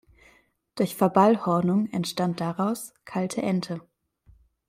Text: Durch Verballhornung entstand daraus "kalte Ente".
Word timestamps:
Durch 0.73 0.95
Verballhornung 0.95 1.87
entstand 1.91 2.41
daraus 2.41 2.95
"kalte 3.05 3.43
Ente". 3.43 3.81